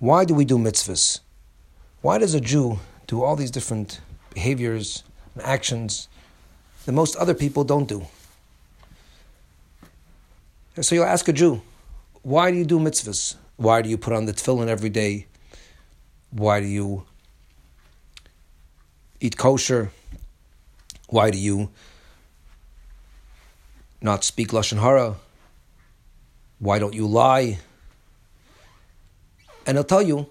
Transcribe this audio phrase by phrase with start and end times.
[0.00, 1.20] Why do we do mitzvahs?
[2.00, 4.00] Why does a Jew do all these different
[4.32, 6.08] behaviors and actions
[6.86, 8.06] that most other people don't do?
[10.80, 11.60] So you'll ask a Jew,
[12.22, 13.34] why do you do mitzvahs?
[13.56, 15.26] Why do you put on the tefillin every day?
[16.30, 17.04] Why do you
[19.20, 19.90] eat kosher?
[21.10, 21.68] Why do you
[24.00, 25.16] not speak lashon hara?
[26.58, 27.58] Why don't you lie?
[29.70, 30.28] And he'll tell you,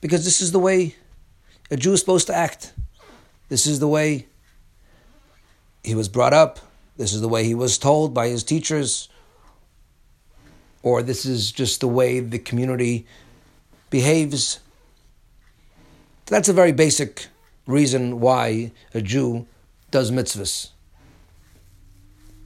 [0.00, 0.96] because this is the way
[1.70, 2.72] a Jew is supposed to act.
[3.48, 4.26] This is the way
[5.84, 6.58] he was brought up.
[6.96, 9.08] This is the way he was told by his teachers
[10.82, 13.06] or this is just the way the community
[13.88, 14.58] behaves.
[16.26, 17.28] That's a very basic
[17.68, 19.46] reason why a Jew
[19.92, 20.70] does mitzvahs.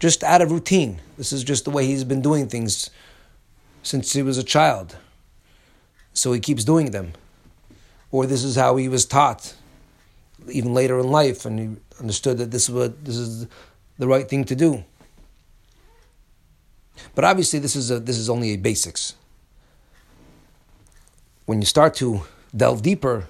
[0.00, 0.98] Just out of routine.
[1.16, 2.90] This is just the way he's been doing things
[3.84, 4.96] since he was a child.
[6.16, 7.12] So he keeps doing them.
[8.10, 9.54] Or this is how he was taught,
[10.50, 13.46] even later in life, and he understood that this is what this is
[13.98, 14.82] the right thing to do.
[17.14, 19.14] But obviously, this is, a, this is only a basics.
[21.44, 22.22] When you start to
[22.56, 23.26] delve deeper,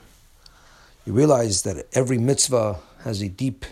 [1.05, 3.67] you realize that every mitzvah has a deep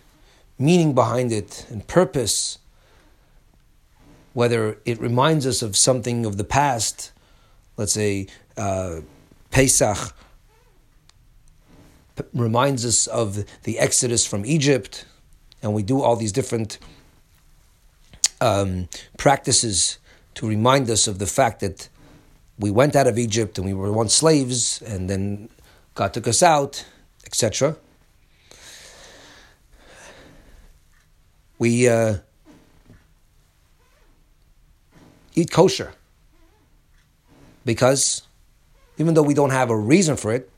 [0.58, 2.58] meaning behind it and purpose.
[4.32, 7.12] Whether it reminds us of something of the past,
[7.76, 9.00] let's say uh,
[9.50, 10.14] Pesach
[12.32, 15.04] reminds us of the exodus from Egypt,
[15.62, 16.78] and we do all these different
[18.40, 19.98] um, practices
[20.34, 21.88] to remind us of the fact that
[22.58, 25.48] we went out of Egypt and we were once slaves, and then
[25.94, 26.84] God took us out,
[27.26, 27.76] etc.
[31.58, 32.18] We uh,
[35.34, 35.94] eat kosher
[37.64, 38.22] because
[38.98, 40.50] even though we don't have a reason for it,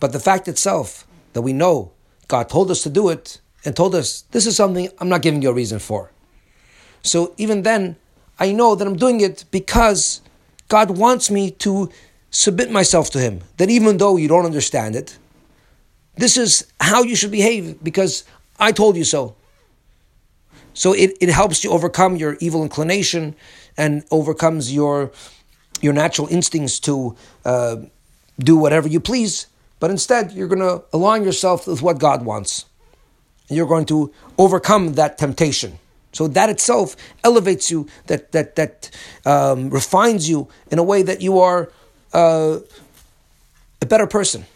[0.00, 1.92] but the fact itself that we know
[2.28, 5.42] God told us to do it and told us this is something I'm not giving
[5.42, 6.10] you a reason for.
[7.02, 7.96] So even then,
[8.38, 10.20] I know that I'm doing it because
[10.68, 11.90] God wants me to
[12.30, 13.42] submit myself to Him.
[13.56, 15.18] That even though you don't understand it,
[16.16, 18.24] this is how you should behave because
[18.58, 19.36] I told you so.
[20.74, 23.34] So it, it helps you overcome your evil inclination
[23.76, 25.12] and overcomes your
[25.82, 27.76] your natural instincts to uh,
[28.38, 29.46] do whatever you please.
[29.78, 32.64] But instead, you're going to align yourself with what God wants.
[33.48, 35.78] You're going to overcome that temptation.
[36.12, 38.90] So that itself elevates you, that that that
[39.26, 41.70] um, refines you in a way that you are
[42.14, 42.60] uh,
[43.82, 44.46] a better person.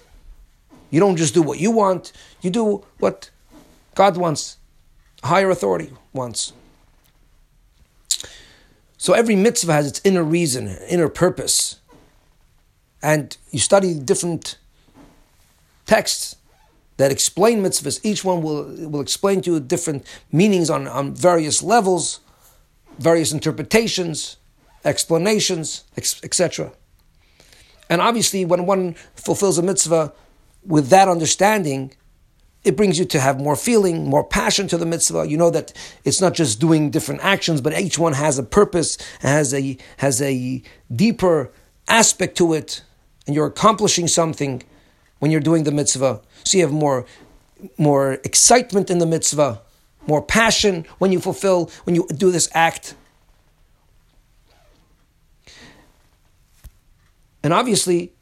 [0.91, 3.29] You don't just do what you want; you do what
[3.95, 4.57] God wants,
[5.23, 6.55] higher authority wants.
[9.01, 11.81] So every mitzvah has its inner reason, inner purpose,
[13.03, 14.59] and you study different
[15.87, 16.37] texts
[16.99, 17.99] that explain mitzvahs.
[18.05, 22.21] Each one will, will explain to you different meanings on, on various levels,
[22.99, 24.37] various interpretations,
[24.85, 26.71] explanations, etc.
[27.89, 30.13] And obviously, when one fulfills a mitzvah
[30.63, 31.95] with that understanding,
[32.63, 35.27] it brings you to have more feeling, more passion to the mitzvah.
[35.29, 35.73] You know that
[36.05, 40.21] it's not just doing different actions, but each one has a purpose, has a has
[40.21, 40.63] a
[40.95, 41.51] deeper
[41.89, 42.83] aspect to it,
[43.27, 44.63] and you're accomplishing something
[45.21, 46.21] when you're doing the mitzvah.
[46.45, 47.07] So you have more,
[47.79, 49.63] more excitement in the mitzvah,
[50.07, 52.95] more passion when you fulfill, when you do this act.
[57.43, 58.13] And obviously,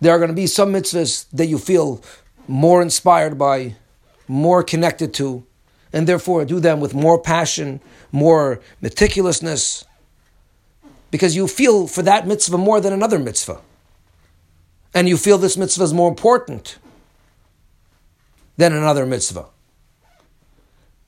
[0.00, 2.02] there are going to be some mitzvahs that you feel
[2.48, 3.76] more inspired by,
[4.28, 5.44] more connected to,
[5.92, 7.80] and therefore do them with more passion,
[8.12, 9.84] more meticulousness,
[11.10, 13.60] because you feel for that mitzvah more than another mitzvah
[14.94, 16.78] and you feel this mitzvah is more important
[18.56, 19.46] than another mitzvah.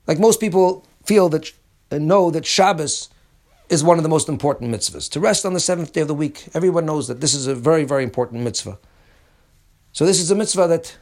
[0.07, 1.51] Like most people feel that
[1.91, 3.09] and know that Shabbos
[3.69, 5.09] is one of the most important mitzvahs.
[5.11, 7.53] To rest on the seventh day of the week, everyone knows that this is a
[7.53, 8.79] very, very important mitzvah.
[9.91, 10.97] So this is a mitzvah that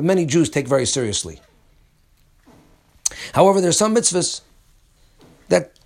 [0.00, 1.40] the many Jews take very seriously.
[3.34, 4.40] However, there are some mitzvahs
[5.50, 5.78] that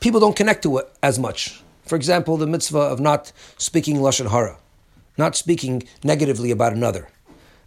[0.00, 1.62] people don't connect to as much.
[1.86, 4.58] For example, the mitzvah of not speaking lashon hara
[5.16, 7.08] not speaking negatively about another.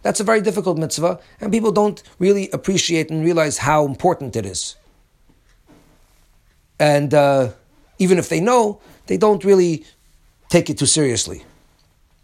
[0.02, 4.46] That's a very difficult mitzvah, and people don't really appreciate and realize how important it
[4.46, 4.76] is.
[6.78, 7.50] And uh,
[7.98, 9.84] even if they know, they don't really
[10.50, 11.44] take it too seriously.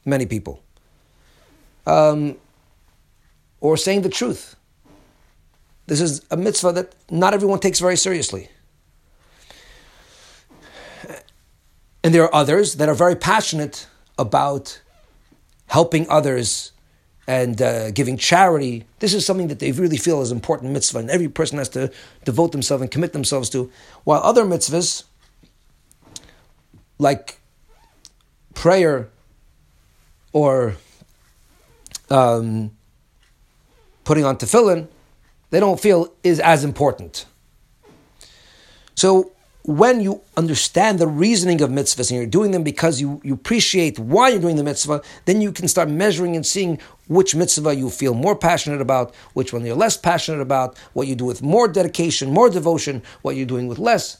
[0.05, 0.62] Many people.
[1.85, 2.37] Um,
[3.62, 4.56] or saying the truth.
[5.87, 8.49] This is a mitzvah that not everyone takes very seriously.
[12.05, 13.87] And there are others that are very passionate
[14.19, 14.82] about
[15.69, 16.73] helping others
[17.29, 18.85] and uh, giving charity.
[18.99, 21.93] This is something that they really feel is important mitzvah, and every person has to
[22.25, 23.70] devote themselves and commit themselves to.
[24.03, 25.05] While other mitzvahs,
[26.99, 27.38] like
[28.55, 29.09] prayer
[30.32, 30.75] or
[32.11, 32.73] um,
[34.04, 34.88] putting on tefillin,
[35.50, 37.26] they don't feel is as important.
[38.94, 39.32] So
[39.64, 43.99] when you understand the reasoning of mitzvahs and you're doing them because you, you appreciate
[43.99, 47.88] why you're doing the mitzvah, then you can start measuring and seeing which mitzvah you
[47.88, 51.69] feel more passionate about, which one you're less passionate about, what you do with more
[51.69, 54.19] dedication, more devotion, what you're doing with less.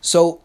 [0.00, 0.42] So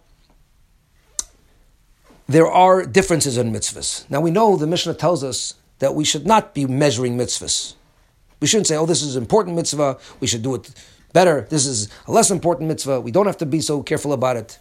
[2.28, 4.10] there are differences in mitzvahs.
[4.10, 7.76] Now we know the Mishnah tells us that we should not be measuring mitzvahs.
[8.40, 10.70] We shouldn't say, oh, this is an important mitzvah, we should do it
[11.14, 11.48] better.
[11.50, 13.02] This is a less important mitzvah.
[13.02, 14.60] We don't have to be so careful about it.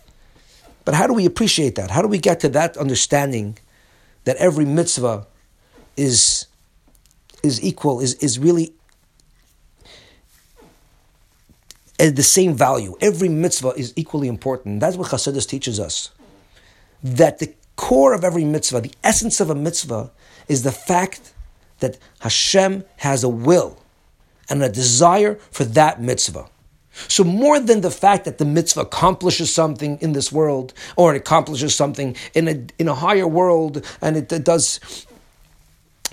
[0.85, 1.91] But how do we appreciate that?
[1.91, 3.59] How do we get to that understanding
[4.25, 5.27] that every mitzvah
[5.97, 6.47] is,
[7.43, 8.73] is equal, is, is really
[11.99, 12.97] eh, the same value?
[13.01, 14.81] Every mitzvah is equally important.
[14.81, 16.11] That's what Chassidus teaches us.
[17.03, 20.11] That the core of every mitzvah, the essence of a mitzvah,
[20.49, 21.33] is the fact
[21.81, 23.79] that Hashem has a will
[24.49, 26.49] and a desire for that mitzvah.
[27.09, 31.19] So, more than the fact that the mitzvah accomplishes something in this world, or it
[31.19, 34.81] accomplishes something in a, in a higher world, and it, it does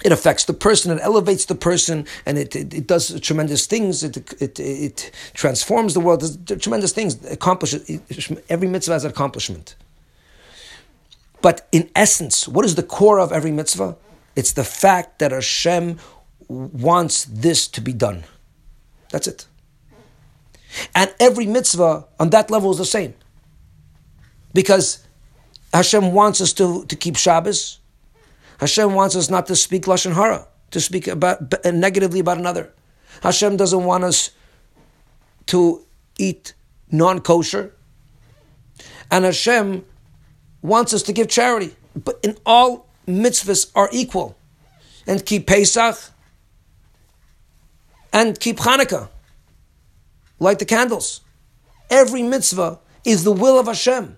[0.03, 4.03] it affects the person, it elevates the person, and it, it, it does tremendous things.
[4.03, 7.89] It, it, it transforms the world, does tremendous things, accomplishes.
[8.49, 9.75] Every mitzvah has an accomplishment.
[11.43, 13.97] But in essence, what is the core of every mitzvah?
[14.33, 15.99] It's the fact that Hashem
[16.47, 18.23] wants this to be done.
[19.11, 19.45] That's it.
[20.95, 23.13] And every mitzvah on that level is the same.
[24.53, 25.05] Because
[25.73, 27.79] Hashem wants us to, to keep Shabbos.
[28.61, 32.71] Hashem wants us not to speak Lashon Hara, to speak about, uh, negatively about another.
[33.21, 34.31] Hashem doesn't want us
[35.47, 35.85] to
[36.17, 36.53] eat
[36.89, 37.75] non kosher.
[39.11, 39.83] And Hashem
[40.63, 41.75] wants us to give charity.
[41.95, 44.35] But in all mitzvahs are equal.
[45.05, 45.97] And keep Pesach
[48.13, 49.09] and keep Hanukkah.
[50.39, 51.21] Light the candles.
[51.89, 54.17] Every mitzvah is the will of Hashem.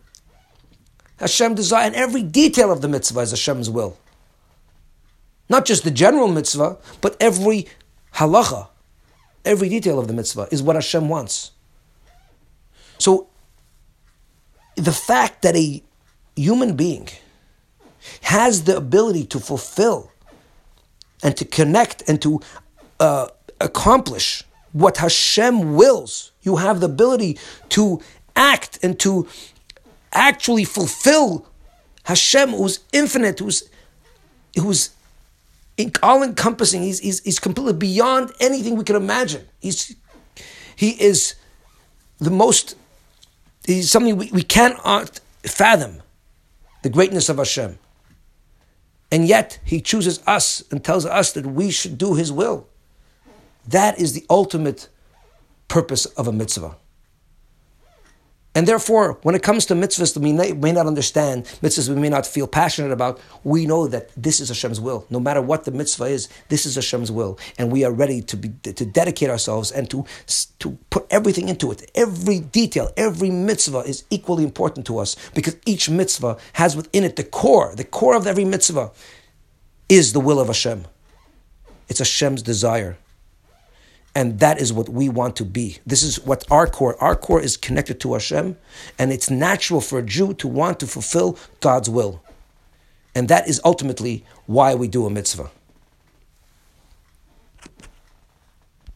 [1.18, 3.98] Hashem desire, and every detail of the mitzvah is Hashem's will.
[5.50, 7.68] Not just the general mitzvah, but every
[8.16, 8.68] halacha,
[9.46, 11.52] every detail of the mitzvah is what Hashem wants.
[12.98, 13.30] So,
[14.76, 15.84] the fact that a
[16.36, 17.10] human being
[18.22, 20.12] has the ability to fulfill
[21.24, 22.42] and to connect and to
[23.00, 23.28] uh,
[23.60, 27.40] accomplish what Hashem wills, you have the ability
[27.70, 28.02] to
[28.36, 29.28] act and to
[30.12, 31.48] actually fulfill
[32.04, 33.68] Hashem, who's infinite, who's
[34.56, 34.92] who's
[36.04, 36.82] all encompassing.
[36.84, 39.48] He's, he's, he's completely beyond anything we can imagine.
[39.60, 39.96] He's
[40.76, 41.36] he is
[42.20, 42.76] the most.
[43.66, 46.02] He's something we, we cannot fathom
[46.86, 47.80] the greatness of Hashem.
[49.12, 52.68] And yet he chooses us and tells us that we should do his will.
[53.68, 54.88] That is the ultimate
[55.68, 56.76] purpose of a mitzvah.
[58.56, 62.08] And therefore, when it comes to mitzvahs that we may not understand, mitzvahs we may
[62.08, 65.06] not feel passionate about, we know that this is Hashem's will.
[65.10, 67.38] No matter what the mitzvah is, this is Hashem's will.
[67.58, 70.06] And we are ready to, be, to dedicate ourselves and to,
[70.60, 71.92] to put everything into it.
[71.96, 77.18] Every detail, every mitzvah is equally important to us because each mitzvah has within it
[77.18, 77.76] the core.
[77.76, 78.92] The core of every mitzvah
[79.90, 80.86] is the will of Hashem.
[81.90, 82.98] It's Hashem's desire.
[84.16, 85.80] And that is what we want to be.
[85.86, 88.58] This is what our core, our core is connected to Hashem,
[88.98, 92.24] and it's natural for a Jew to want to fulfill God's will.
[93.14, 95.52] And that is ultimately why we do a mitzvah.